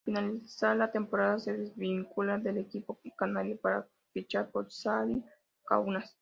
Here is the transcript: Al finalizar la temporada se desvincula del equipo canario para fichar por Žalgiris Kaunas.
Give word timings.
Al 0.03 0.15
finalizar 0.15 0.75
la 0.77 0.91
temporada 0.91 1.37
se 1.37 1.55
desvincula 1.55 2.39
del 2.39 2.57
equipo 2.57 2.99
canario 3.15 3.55
para 3.61 3.85
fichar 4.11 4.49
por 4.49 4.67
Žalgiris 4.71 5.23
Kaunas. 5.63 6.17